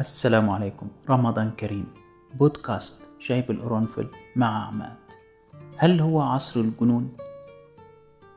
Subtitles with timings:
[0.00, 0.88] السلام عليكم.
[1.10, 1.86] رمضان كريم.
[2.34, 4.96] بودكاست شايب القرنفل مع عماد
[5.76, 7.08] هل هو عصر الجنون؟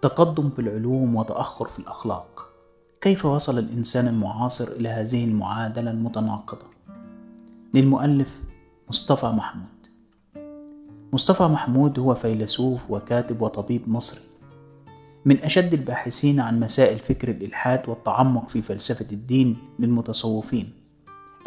[0.01, 2.49] تقدم في العلوم وتأخر في الأخلاق.
[3.01, 6.65] كيف وصل الإنسان المعاصر إلى هذه المعادلة المتناقضة؟
[7.73, 8.43] للمؤلف
[8.89, 9.87] مصطفى محمود.
[11.13, 14.23] مصطفى محمود هو فيلسوف وكاتب وطبيب مصري.
[15.25, 20.82] من أشد الباحثين عن مسائل فكر الإلحاد والتعمق في فلسفة الدين للمتصوفين.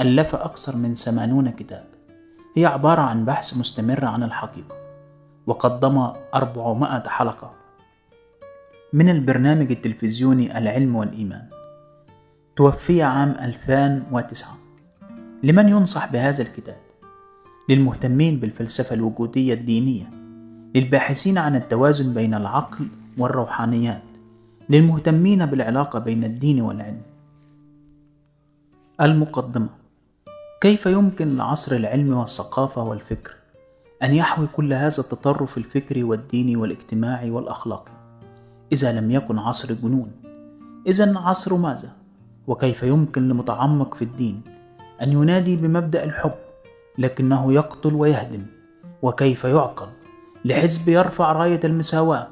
[0.00, 1.84] ألف أكثر من ثمانون كتاب.
[2.56, 4.76] هي عبارة عن بحث مستمر عن الحقيقة
[5.46, 7.52] وقدم أربعمائة حلقة.
[8.92, 11.48] من البرنامج التلفزيوني العلم والإيمان.
[12.56, 14.56] توفي عام 2009
[15.42, 16.76] لمن ينصح بهذا الكتاب؟
[17.68, 20.10] للمهتمين بالفلسفة الوجودية الدينية
[20.74, 22.88] للباحثين عن التوازن بين العقل
[23.18, 24.02] والروحانيات
[24.68, 27.02] للمهتمين بالعلاقة بين الدين والعلم.
[29.00, 29.85] المقدمة.
[30.66, 33.32] كيف يمكن لعصر العلم والثقافة والفكر
[34.02, 37.92] أن يحوي كل هذا التطرف الفكري والديني والاجتماعي والأخلاقي؟
[38.72, 40.12] إذا لم يكن عصر جنون
[40.86, 41.88] إذا عصر ماذا؟
[42.46, 44.42] وكيف يمكن لمتعمق في الدين
[45.02, 46.34] أن ينادي بمبدأ الحب
[46.98, 48.46] لكنه يقتل ويهدم؟
[49.02, 49.88] وكيف يعقل
[50.44, 52.28] لحزب يرفع راية المساواة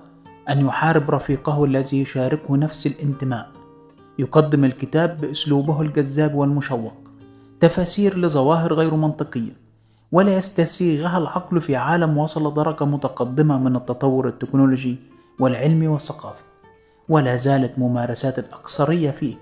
[0.50, 3.48] أن يحارب رفيقه الذي يشاركه نفس الانتماء؟
[4.18, 7.03] يقدم الكتاب بأسلوبه الجذاب والمشوق.
[7.64, 9.52] تفاسير لظواهر غير منطقية
[10.12, 14.96] ولا يستسيغها العقل في عالم وصل درجة متقدمة من التطور التكنولوجي
[15.40, 16.42] والعلمي والثقافي
[17.08, 19.34] ولا زالت ممارسات الأكثرية فيه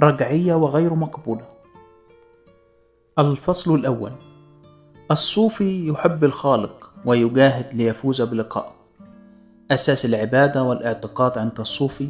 [0.00, 1.42] رجعية وغير مقبولة.
[3.18, 4.12] الفصل الأول
[5.10, 8.72] الصوفي يحب الخالق ويجاهد ليفوز بلقائه.
[9.70, 12.08] أساس العبادة والاعتقاد عند الصوفي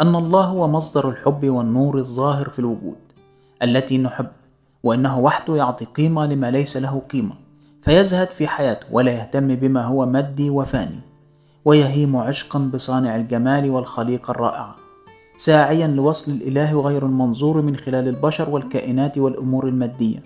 [0.00, 2.98] أن الله هو مصدر الحب والنور الظاهر في الوجود
[3.62, 4.26] التي نحب
[4.84, 7.34] وأنه وحده يعطي قيمة لما ليس له قيمة
[7.82, 11.00] فيزهد في حياته ولا يهتم بما هو مادي وفاني
[11.64, 14.76] ويهيم عشقا بصانع الجمال والخليقة الرائعة
[15.36, 20.22] ساعيا لوصل الإله غير المنظور من خلال البشر والكائنات والأمور المادية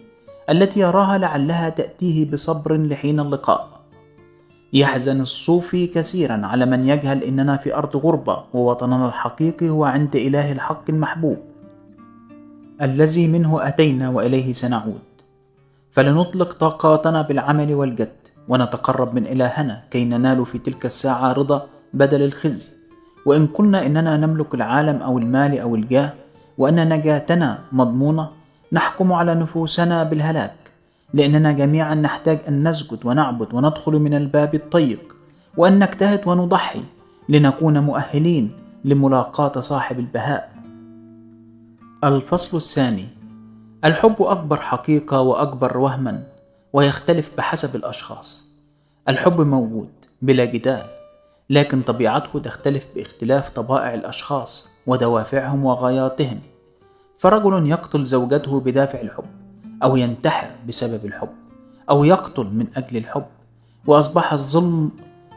[0.50, 3.69] التي يراها لعلها تأتيه بصبر لحين اللقاء.
[4.72, 10.53] يحزن الصوفي كثيرا على من يجهل إننا في أرض غربة ووطننا الحقيقي هو عند إله
[10.53, 11.37] الحق المحبوب.
[12.83, 15.03] الذي منه أتينا وإليه سنعود.
[15.93, 18.16] فلنطلق طاقاتنا بالعمل والجد
[18.49, 22.69] ونتقرب من إلهنا كي ننال في تلك الساعة رضا بدل الخزي.
[23.27, 26.12] وإن قلنا إننا نملك العالم أو المال أو الجاه
[26.59, 28.28] وأن نجاتنا مضمونة
[28.72, 30.55] نحكم على نفوسنا بالهلاك.
[31.15, 35.16] لأننا جميعا نحتاج أن نسجد ونعبد وندخل من الباب الضيق
[35.56, 36.83] وأن نجتهد ونضحي
[37.28, 38.50] لنكون مؤهلين
[38.84, 40.58] لملاقاة صاحب البهاء.
[42.04, 43.09] الفصل الثاني
[43.84, 46.22] الحب أكبر حقيقة وأكبر وهما
[46.72, 48.48] ويختلف بحسب الأشخاص.
[49.09, 49.88] الحب موجود
[50.22, 50.86] بلا جدال
[51.50, 56.41] لكن طبيعته تختلف باختلاف طبائع الأشخاص ودوافعهم وغاياتهم.
[57.19, 59.26] فرجل يقتل زوجته بدافع الحب
[59.84, 61.34] أو ينتحر بسبب الحب
[61.91, 63.26] أو يقتل من أجل الحب
[63.86, 64.91] وأصبح الظلم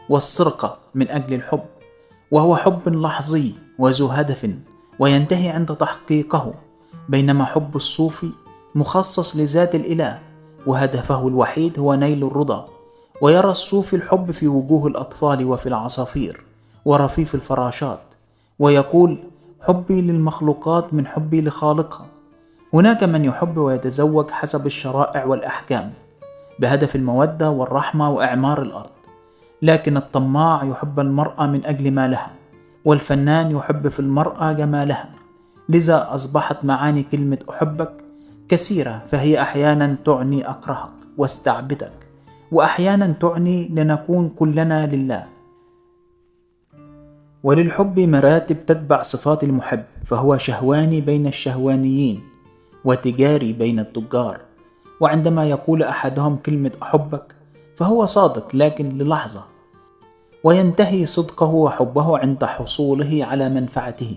[0.08, 1.64] والسرقة من أجل الحب
[2.30, 4.50] وهو حب لحظي وذو هدف
[5.02, 6.54] وينتهي عند تحقيقه
[7.08, 8.30] بينما حب الصوفي
[8.74, 10.18] مخصص لذات الإله
[10.66, 12.68] وهدفه الوحيد هو نيل الرضا.
[13.22, 16.44] ويرى الصوفي الحب في وجوه الأطفال وفي العصافير
[16.84, 17.98] ورفيف الفراشات
[18.58, 19.18] ويقول
[19.60, 22.06] حبي للمخلوقات من حبي لخالقها.
[22.74, 25.92] هناك من يحب ويتزوج حسب الشرائع والأحكام
[26.58, 28.90] بهدف المودة والرحمة وإعمار الأرض.
[29.62, 32.41] لكن الطماع يحب المرأة من أجل مالها
[32.84, 35.08] والفنان يحب في المرأة جمالها.
[35.68, 37.92] لذا أصبحت معاني كلمة أحبك
[38.48, 41.92] كثيرة فهي أحيانا تعني أكرهك واستعبدك
[42.52, 45.24] وأحيانا تعني لنكون كلنا لله.
[47.42, 52.20] وللحب مراتب تتبع صفات المحب فهو شهواني بين الشهوانيين
[52.84, 54.40] وتجاري بين التجار.
[55.00, 57.34] وعندما يقول أحدهم كلمة أحبك
[57.76, 59.44] فهو صادق لكن للحظة
[60.44, 64.16] وينتهي صدقه وحبه عند حصوله على منفعته.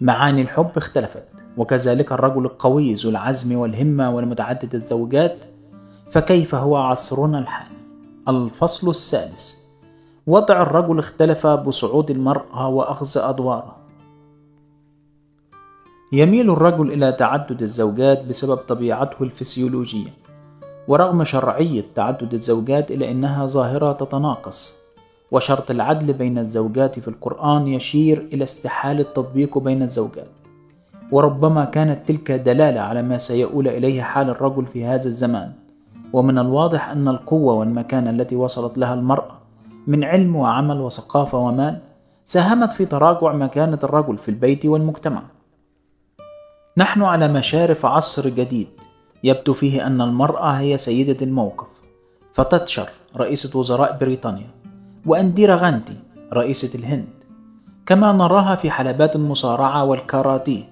[0.00, 1.24] معاني الحب اختلفت
[1.56, 5.36] وكذلك الرجل القوي ذو العزم والهمة والمتعدد الزوجات
[6.10, 7.76] فكيف هو عصرنا الحالي
[8.28, 9.54] الفصل الثالث
[10.26, 13.76] وضع الرجل اختلف بصعود المرأة وأخذ أدواره.
[16.12, 20.10] يميل الرجل إلى تعدد الزوجات بسبب طبيعته الفسيولوجية
[20.88, 24.77] ورغم شرعية تعدد الزوجات إلا أنها ظاهرة تتناقص.
[25.30, 30.28] وشرط العدل بين الزوجات في القرآن يشير إلى استحالة التطبيق بين الزوجات.
[31.12, 35.52] وربما كانت تلك دلالة على ما سيؤول إليه حال الرجل في هذا الزمان.
[36.12, 39.38] ومن الواضح أن القوة والمكانة التي وصلت لها المرأة
[39.86, 41.78] من علم وعمل وثقافة ومال
[42.24, 45.22] ساهمت في تراجع مكانة الرجل في البيت والمجتمع.
[46.76, 48.68] نحن على مشارف عصر جديد
[49.24, 51.66] يبدو فيه أن المرأة هي سيدة الموقف
[52.32, 54.57] فتتشر رئيسة وزراء بريطانيا.
[55.08, 55.96] وأنديرا غاندي
[56.32, 57.08] رئيسة الهند
[57.86, 60.62] كما نراها في حلبات المصارعة والكاراتيه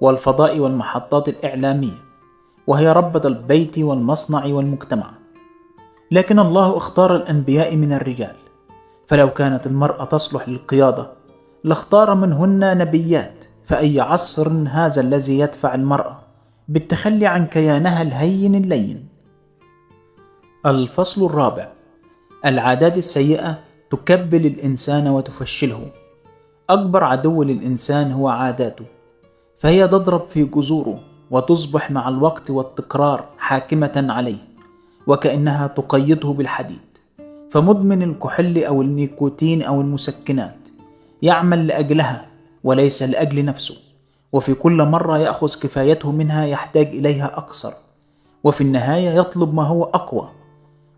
[0.00, 2.06] والفضاء والمحطات الإعلامية
[2.66, 5.10] وهي ربة البيت والمصنع والمجتمع.
[6.10, 8.36] لكن الله اختار الأنبياء من الرجال
[9.06, 11.06] فلو كانت المرأة تصلح للقيادة
[11.64, 16.18] لاختار منهن نبيات فأي عصر هذا الذي يدفع المرأة
[16.68, 19.08] بالتخلي عن كيانها الهين اللين؟
[20.66, 21.68] الفصل الرابع
[22.46, 25.86] العادات السيئة تكبل الإنسان وتفشله.
[26.70, 28.84] أكبر عدو للإنسان هو عاداته.
[29.58, 31.00] فهي تضرب في جذوره
[31.30, 34.38] وتصبح مع الوقت والتكرار حاكمة عليه
[35.06, 36.86] وكأنها تقيده بالحديد.
[37.50, 40.56] فمدمن الكحول أو النيكوتين أو المسكنات
[41.22, 42.26] يعمل لأجلها
[42.64, 43.76] وليس لأجل نفسه.
[44.32, 47.72] وفي كل مرة يأخذ كفايته منها يحتاج إليها أكثر
[48.44, 50.28] وفي النهاية يطلب ما هو أقوى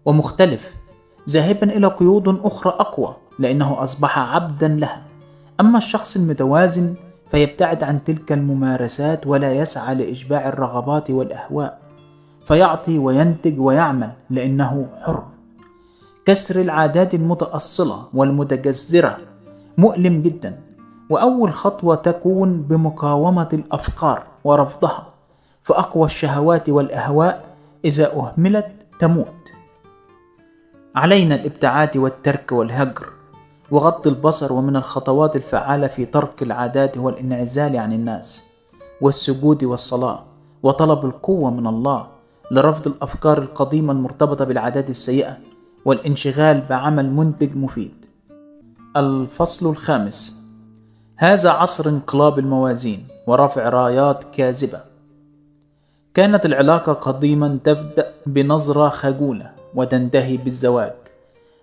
[0.05, 0.75] ومختلف
[1.29, 5.03] ذاهبا إلى قيود أخرى أقوى لأنه أصبح عبدا لها.
[5.61, 6.95] أما الشخص المتوازن
[7.31, 11.79] فيبتعد عن تلك الممارسات ولا يسعى لإشباع الرغبات والأهواء.
[12.45, 15.25] فيعطي وينتج ويعمل لأنه حر.
[16.27, 19.19] كسر العادات المتأصلة والمتجذرة
[19.79, 20.61] مؤلم جدا.
[21.11, 25.07] وأول خطوة تكون بمقاومة الأفكار ورفضها.
[25.63, 27.45] فأقوى الشهوات والأهواء
[27.85, 28.71] إذا أهملت
[29.01, 29.58] تموت.
[30.97, 33.07] علينا الابتعاد والترك والهجر
[33.71, 38.45] وغض البصر ومن الخطوات الفعالة في ترك العادات هو الانعزال عن الناس
[39.01, 40.25] والسجود والصلاة
[40.63, 42.07] وطلب القوة من الله
[42.51, 45.37] لرفض الأفكار القديمة المرتبطة بالعادات السيئة
[45.85, 47.95] والانشغال بعمل منتج مفيد.
[48.97, 50.39] الفصل الخامس
[51.17, 54.81] هذا عصر انقلاب الموازين ورفع رايات كاذبة.
[56.15, 60.95] كانت العلاقة قديما تبدأ بنظرة خجولة وتنتهي بالزواج.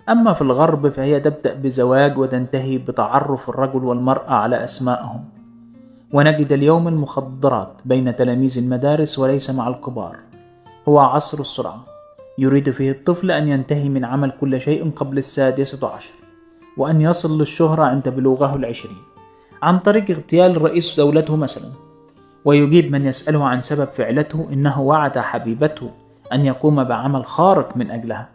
[0.09, 5.23] أما في الغرب فهي تبدأ بزواج وتنتهي بتعرف الرجل والمرأة على أسمائهم.
[6.13, 10.15] ونجد اليوم المخدرات بين تلاميذ المدارس وليس مع الكبار.
[10.87, 11.85] هو عصر السرعة.
[12.37, 16.13] يريد فيه الطفل أن ينتهي من عمل كل شيء قبل السادسة عشر.
[16.77, 19.03] وأن يصل للشهرة عند بلوغه العشرين.
[19.61, 21.69] عن طريق اغتيال رئيس دولته مثلا.
[22.45, 26.04] ويجيب من يسأله عن سبب فعلته إنه وعد حبيبته.
[26.33, 28.29] أن يقوم بعمل خارق من أجلها.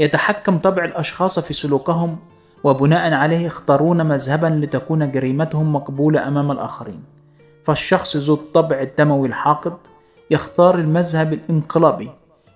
[0.00, 2.16] يتحكم طبع الأشخاص في سلوكهم
[2.64, 7.04] وبناء عليه يختارون مذهبا لتكون جريمتهم مقبولة أمام الآخرين.
[7.64, 9.76] فالشخص ذو الطبع الدموي الحاقد
[10.30, 12.10] يختار المذهب الانقلابي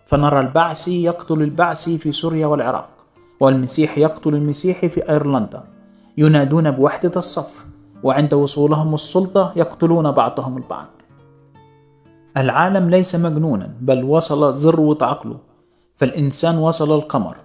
[0.06, 2.88] فنرى البعثي يقتل البعثي في سوريا والعراق
[3.40, 5.62] والمسيح يقتل المسيحي في أيرلندا.
[6.18, 7.66] ينادون بوحدة الصف
[8.02, 11.01] وعند وصولهم السلطة يقتلون بعضهم البعض.
[12.36, 15.38] العالم ليس مجنونا بل وصل ذروة عقله
[15.96, 17.36] فالإنسان وصل القمر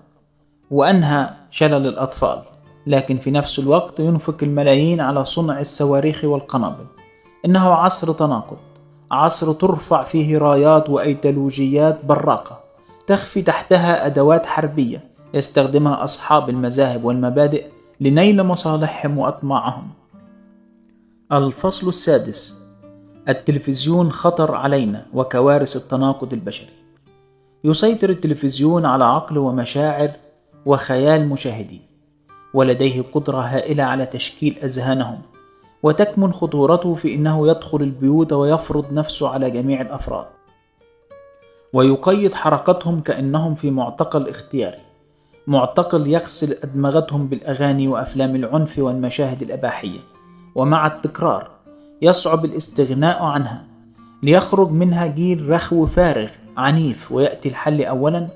[0.72, 2.42] وأنهى شلل الأطفال
[2.88, 6.86] لكن في نفس الوقت ينفق الملايين على صنع الصواريخ والقنابل.
[7.46, 8.58] إنه عصر تناقض
[9.12, 12.60] عصر ترفع فيه رايات وأيديولوجيات براقة
[13.08, 17.66] تخفي تحتها أدوات حربية يستخدمها أصحاب المذاهب والمبادئ
[18.02, 19.90] لنيل مصالحهم وأطماعهم.
[21.32, 22.67] الفصل السادس
[23.30, 26.74] التلفزيون خطر علينا وكوارث التناقض البشري.
[27.64, 30.12] يسيطر التلفزيون على عقل ومشاعر
[30.66, 31.80] وخيال مشاهديه
[32.54, 35.22] ولديه قدرة هائلة على تشكيل أذهانهم
[35.84, 40.26] وتكمن خطورته في أنه يدخل البيوت ويفرض نفسه على جميع الأفراد.
[41.74, 44.88] ويقيد حركتهم كأنهم في معتقل اختياري
[45.48, 50.00] معتقل يغسل أدمغتهم بالأغاني وأفلام العنف والمشاهد الأباحية
[50.56, 51.57] ومع التكرار
[52.02, 53.64] يصعب الاستغناء عنها.
[54.24, 58.28] ليخرج منها جيل رخو فارغ عنيف ويأتي الحل أولا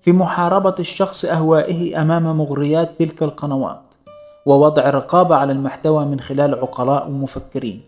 [0.00, 3.80] في محاربة الشخص أهوائه أمام مغريات تلك القنوات
[4.46, 7.80] ووضع رقابة على المحتوى من خلال عقلاء ومفكرين.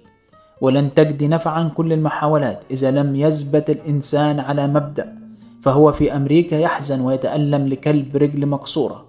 [0.61, 5.19] ولن تجد نفعا كل المحاولات إذا لم يثبت الإنسان على مبدأ
[5.63, 9.05] فهو في أمريكا يحزن ويتألم لكلب رجل مكسورة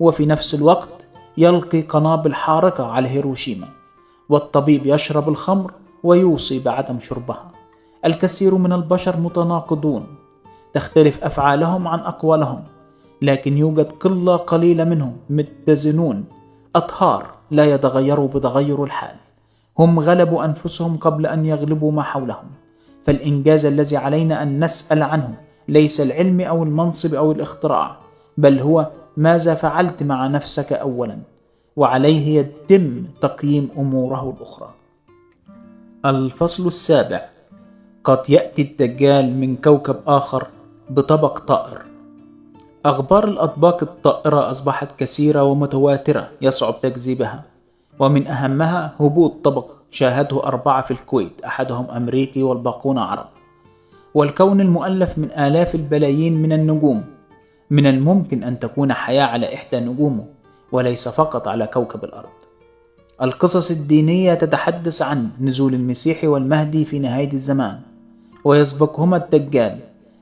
[0.00, 0.88] وفي نفس الوقت
[1.38, 3.66] يلقي قنابل حارقة على هيروشيما.
[4.28, 7.50] والطبيب يشرب الخمر ويوصي بعدم شربها.
[8.04, 10.06] الكثير من البشر متناقضون.
[10.74, 12.62] تختلف أفعالهم عن أقوالهم.
[13.22, 16.24] لكن يوجد قلة قليلة منهم متزنون.
[16.76, 19.16] أطهار لا يتغيروا بتغير الحال.
[19.78, 22.50] هم غلبوا أنفسهم قبل أن يغلبوا ما حولهم.
[23.04, 25.34] فالإنجاز الذي علينا أن نسأل عنه
[25.68, 27.96] ليس العلم أو المنصب أو الاختراع
[28.38, 31.33] بل هو ماذا فعلت مع نفسك أولا.
[31.76, 34.70] وعليه يتم تقييم أموره الأخرى.
[36.06, 37.20] الفصل السابع.
[38.04, 40.46] قد يأتي الدجال من كوكب آخر
[40.90, 41.82] بطبق طائر.
[42.86, 47.42] أخبار الأطباق الطائرة أصبحت كثيرة ومتواترة يصعب تكذيبها
[47.98, 53.26] ومن أهمها هبوط طبق شاهده أربعة في الكويت أحدهم أمريكي والباقون عرب.
[54.14, 57.04] والكون المؤلف من آلاف البلايين من النجوم.
[57.70, 60.33] من الممكن أن تكون حياة على إحدى نجومه.
[60.72, 62.28] وليس فقط على كوكب الأرض.
[63.22, 67.80] القصص الدينية تتحدث عن نزول المسيح والمهدي في نهاية الزمان
[68.44, 69.78] ويسبقهما الدجال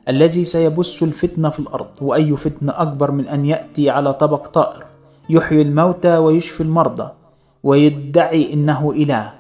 [0.09, 4.85] الذي سيبث الفتنة في الأرض وأي فتنة أكبر من أن يأتي على طبق طائر
[5.31, 7.09] يحيي الموتى ويشفي المرضى
[7.63, 9.33] ويدعي إنه إله.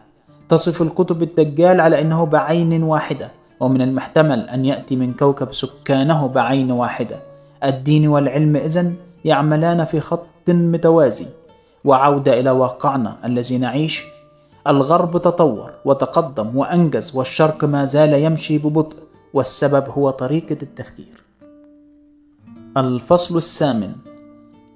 [0.49, 3.30] تصف الكتب الدجال على أنه بعين واحدة
[3.61, 7.16] ومن المحتمل أن يأتي من كوكب سكانه بعين واحدة.
[7.64, 8.94] الدين والعلم إذن
[9.25, 11.26] يعملان في خط متوازي.
[11.85, 14.05] وعودة إلى واقعنا الذي نعيش.
[14.67, 18.97] الغرب تطور وتقدم وأنجز والشرق ما زال يمشي ببطء
[19.35, 21.23] والسبب هو طريقة التفكير.
[22.76, 23.93] الفصل الثامن.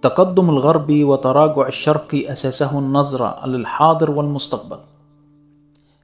[0.03, 4.79] تقدم الغرب وتراجع الشرق أساسه النظرة للحاضر والمستقبل.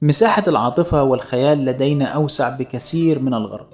[0.03, 3.67] مساحة العاطفة والخيال لدينا أوسع بكثير من الغرب.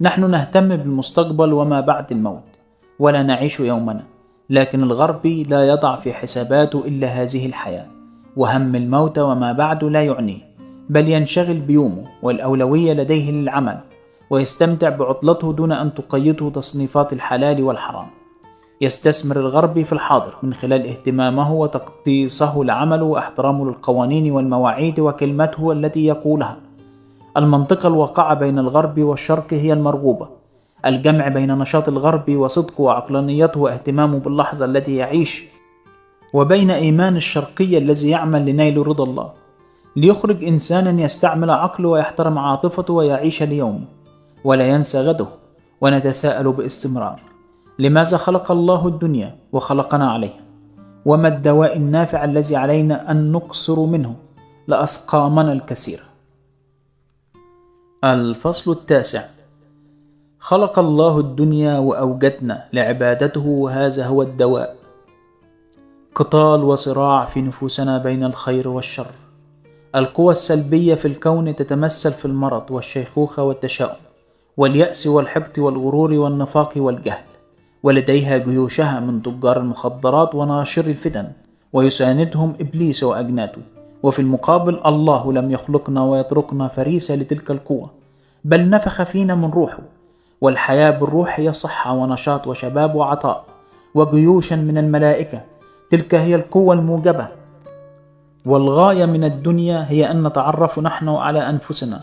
[0.00, 2.53] نحن نهتم بالمستقبل وما بعد الموت.
[2.98, 4.04] ولا نعيش يومنا
[4.50, 7.86] لكن الغربي لا يضع في حساباته إلا هذه الحياة
[8.36, 10.54] وهم الموت وما بعد لا يعنيه
[10.90, 13.78] بل ينشغل بيومه والأولوية لديه للعمل
[14.30, 18.06] ويستمتع بعطلته دون أن تقيده تصنيفات الحلال والحرام.
[18.80, 26.56] يستثمر الغربي في الحاضر من خلال اهتمامه وتقديسه لعمله وإحترامه للقوانين والمواعيد وكلمته التي يقولها.
[27.36, 30.28] المنطقة الواقعة بين الغرب والشرق هي المرغوبة
[30.86, 35.44] الجمع بين نشاط الغرب وصدقه وعقلانيته واهتمامه باللحظة التي يعيش
[36.32, 39.32] وبين إيمان الشرقي الذي يعمل لنيل رضا الله.
[39.96, 43.84] ليخرج إنسانا يستعمل عقله ويحترم عاطفته ويعيش ليومه
[44.44, 45.26] ولا ينسى غده
[45.80, 47.20] ونتساءل باستمرار.
[47.78, 50.44] لماذا خلق الله الدنيا وخلقنا عليها؟
[51.04, 54.16] وما الدواء النافع الذي علينا أن نقصر منه؟
[54.68, 56.02] لأسقامنا الكثيرة
[58.04, 59.33] الفصل التاسع.
[60.44, 64.76] خلق الله الدنيا وأوجدنا لعبادته وهذا هو الدواء.
[66.14, 69.06] قتال وصراع في نفوسنا بين الخير والشر.
[69.94, 73.96] القوى السلبية في الكون تتمثل في المرض والشيخوخة والتشاؤم
[74.56, 77.24] واليأس والحقد والغرور والنفاق والجهل.
[77.82, 81.32] ولديها جيوشها من تجار المخدرات وناشر الفتن
[81.72, 83.62] ويساندهم إبليس وأجناته.
[84.02, 87.90] وفي المقابل الله لم يخلقنا ويتركنا فريسة لتلك القوة.
[88.44, 89.93] بل نفخ فينا من روحه
[90.44, 93.44] والحياة بالروح هي صحة ونشاط وشباب وعطاء
[93.94, 95.40] وجيوشا من الملائكة.
[95.90, 97.28] تلك هي القوة الموجبة.
[98.46, 102.00] والغاية من الدنيا هي أن نتعرف نحن على أنفسنا.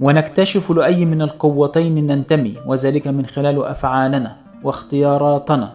[0.00, 5.72] ونكتشف لأي من القوتين ننتمي وذلك من خلال أفعالنا واختياراتنا.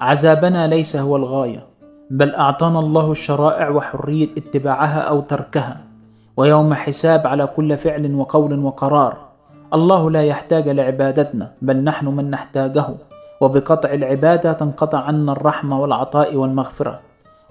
[0.00, 1.66] عذابنا ليس هو الغاية
[2.10, 5.80] بل أعطانا الله الشرائع وحرية اتباعها أو تركها.
[6.36, 9.31] ويوم حساب على كل فعل وقول وقرار.
[9.74, 12.86] الله لا يحتاج لعبادتنا بل نحن من نحتاجه.
[13.40, 17.00] وبقطع العبادة تنقطع عنا الرحمة والعطاء والمغفرة.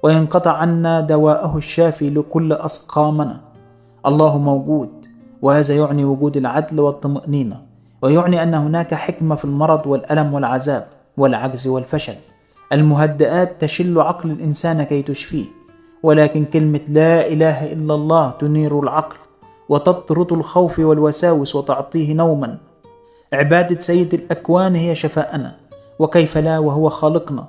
[0.04, 3.38] وينقطع عنا دواءه الشافي لكل أسقامنا.
[4.06, 4.90] الله موجود
[5.42, 7.62] وهذا يعني وجود العدل والطمأنينة.
[8.02, 10.86] ويعني أن هناك حكمة في المرض والألم والعذاب
[11.18, 12.16] والعجز والفشل.
[12.74, 15.46] المهدئات تشل عقل الإنسان كي تشفيه.
[16.04, 19.16] ولكن كلمة لا إله إلا الله تنير العقل.
[19.70, 22.58] وتطرد الخوف والوساوس وتعطيه نوما.
[23.34, 25.56] عبادة سيد الأكوان هي شفاءنا
[26.00, 27.46] وكيف لا وهو خالقنا.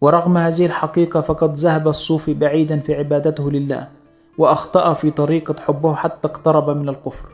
[0.00, 3.88] ورغم هذه الحقيقة فقد ذهب الصوفي بعيدا في عبادته لله
[4.38, 7.28] وأخطأ في طريقة حبه حتى اقترب من الكفر.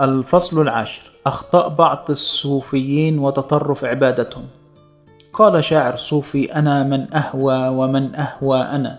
[0.00, 1.10] الفصل العاشر.
[1.26, 4.44] أخطاء بعض الصوفيين وتطرف عبادتهم.
[5.32, 8.98] قال شاعر صوفي أنا من أهوى ومن أهوى أنا.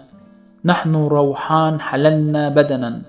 [0.66, 3.02] نحن روحان حللنا بدنا.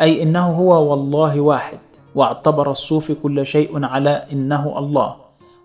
[0.00, 1.78] أي إنه هو والله واحد
[2.14, 5.16] واعتبر الصوفي كل شيء على إنه الله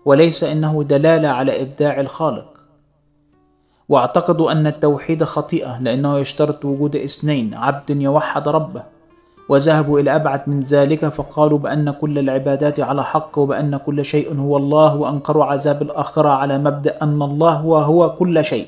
[0.04, 2.46] وليس إنه دلالة على إبداع الخالق.
[3.88, 8.82] واعتقدوا أن التوحيد خطيئة لأنه يشترط وجود اثنين عبد يوحد ربه.
[9.48, 14.56] وذهبوا إلى أبعد من ذلك فقالوا بأن كل العبادات على حق وبأن كل شيء هو
[14.56, 18.66] الله وأنكروا عذاب الآخرة على مبدأ أن الله هو, هو كل شيء.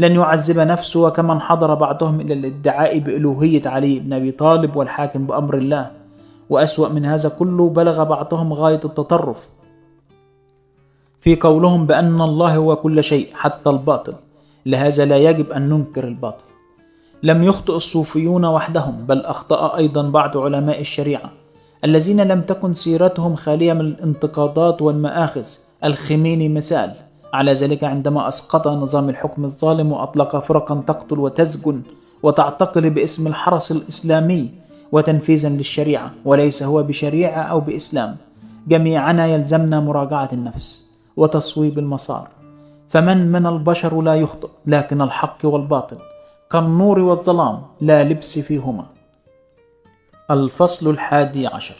[0.00, 5.54] لن يعذب نفسه وكمن حضر بعضهم إلى الادعاء بألوهية علي بن أبي طالب والحاكم بأمر
[5.58, 5.90] الله.
[6.50, 9.48] وأسوأ من هذا كله بلغ بعضهم غاية التطرف.
[11.20, 14.14] في قولهم بأن الله هو كل شيء حتى الباطل.
[14.66, 16.44] لهذا لا يجب أن ننكر الباطل.
[17.22, 21.30] لم يخطئ الصوفيون وحدهم بل أخطأ أيضا بعض علماء الشريعة.
[21.84, 25.46] الذين لم تكن سيرتهم خالية من الانتقادات والمآخذ
[25.84, 27.09] الخميني مثال.
[27.32, 31.82] على ذلك عندما أسقط نظام الحكم الظالم وأطلق فرقا تقتل وتسجن
[32.22, 34.50] وتعتقل باسم الحرس الإسلامي
[34.92, 38.16] وتنفيذا للشريعة وليس هو بشريعة أو بإسلام.
[38.68, 42.28] جميعنا يلزمنا مراجعة النفس وتصويب المسار.
[42.88, 45.96] فمن من البشر لا يخطئ لكن الحق والباطل
[46.50, 48.86] كالنور والظلام لا لبس فيهما.
[50.30, 51.76] الفصل الحادي عشر.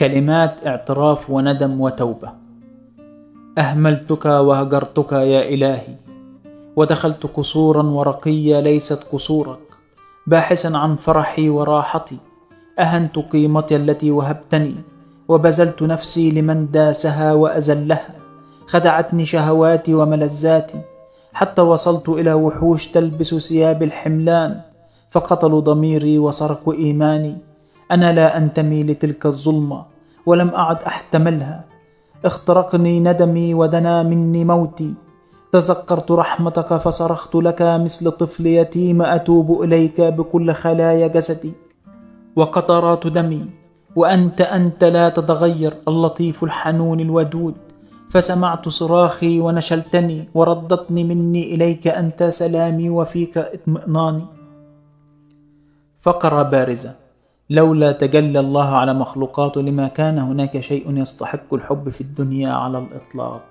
[0.00, 2.41] كلمات اعتراف وندم وتوبة.
[3.58, 5.94] أهملتك وهجرتك يا إلهي
[6.76, 9.58] ودخلت قصورا ورقية ليست قصورك
[10.26, 12.16] باحثا عن فرحي وراحتي
[12.78, 14.74] أهنت قيمتي التي وهبتني
[15.28, 18.14] وبذلت نفسي لمن داسها واذلها
[18.66, 20.80] خدعتني شهواتي وملذاتي
[21.32, 24.60] حتى وصلت إلى وحوش تلبس ثياب الحملان
[25.08, 27.36] فقتلوا ضميري وسرقوا إيماني
[27.90, 29.84] أنا لا أنتمي لتلك الظلمة
[30.26, 31.71] ولم أعد أحتملها
[32.24, 34.94] اخترقني ندمي ودنا مني موتي.
[35.52, 41.52] تذكرت رحمتك فصرخت لك مثل طفل يتيم أتوب إليك بكل خلايا جسدي.
[42.36, 43.46] وقطرات دمي
[43.96, 47.54] وأنت أنت لا تتغير اللطيف الحنون الودود.
[48.10, 54.26] فسمعت صراخي ونشلتني وردتني مني إليك أنت سلامي وفيك اطمئناني.
[56.00, 57.01] فقرة بارزة.
[57.52, 63.44] لولا تجلى الله على مخلوقاته لما كان هناك شيء يستحق الحب في الدنيا على الإطلاق.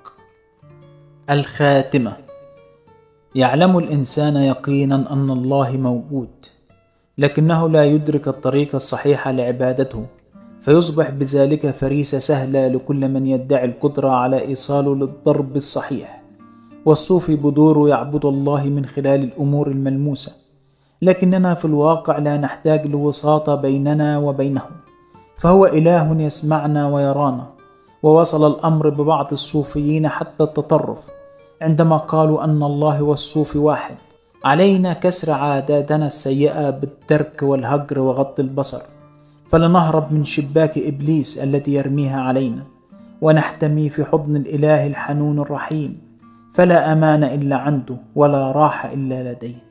[1.29, 2.13] الخاتمة.
[3.35, 6.29] يعلم الإنسان يقينا أن الله موجود
[7.17, 10.05] لكنه لا يدرك الطريق الصحيح لعبادته
[10.61, 16.23] فيصبح بذلك فريسة سهلة لكل من يدعي القدرة على ايصاله للضرب الصحيح.
[16.85, 20.50] والصوفي بدوره يعبد الله من خلال الأمور الملموسة.
[21.01, 24.61] لكننا في الواقع لا نحتاج لوساطة بيننا وبينه
[25.37, 27.47] فهو إله يسمعنا ويرانا
[28.03, 31.09] ووصل الأمر ببعض الصوفيين حتى التطرف
[31.61, 33.95] عندما قالوا أن الله والصوفي واحد.
[34.43, 38.81] علينا كسر عاداتنا السيئة بالترك والهجر وغض البصر.
[39.49, 42.63] فلنهرب من شباك إبليس التي يرميها علينا
[43.21, 46.01] ونحتمي في حضن الإله الحنون الرحيم.
[46.53, 49.70] فلا أمان إلا عنده ولا راحة إلا لديه.